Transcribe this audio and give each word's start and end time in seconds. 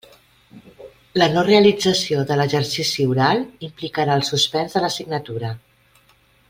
La 1.21 1.27
no 1.33 1.43
realització 1.49 2.23
de 2.31 2.39
l'exercici 2.41 3.07
oral 3.17 3.45
implicarà 3.71 4.19
el 4.21 4.29
suspens 4.31 4.79
de 4.79 4.87
l'assignatura. 4.87 5.57